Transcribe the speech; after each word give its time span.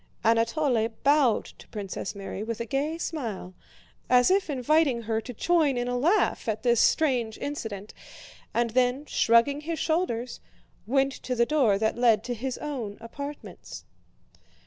Anatole 0.23 0.87
bowed 1.03 1.45
to 1.45 1.67
Princess 1.67 2.15
Mary 2.15 2.41
with 2.41 2.59
a 2.59 2.65
gay 2.65 2.97
smile, 2.97 3.53
as 4.09 4.31
if 4.31 4.49
inviting 4.49 5.03
her 5.03 5.21
to 5.21 5.31
join 5.31 5.77
in 5.77 5.87
a 5.87 5.95
laugh 5.95 6.49
at 6.49 6.63
this 6.63 6.81
strange 6.81 7.37
incident, 7.37 7.93
and 8.51 8.71
then 8.71 9.05
shrugging 9.05 9.61
his 9.61 9.77
shoulders 9.77 10.39
went 10.87 11.11
to 11.13 11.35
the 11.35 11.45
door 11.45 11.77
that 11.77 11.99
led 11.99 12.23
to 12.23 12.33
his 12.33 12.57
own 12.57 12.97
apartments. 12.99 13.85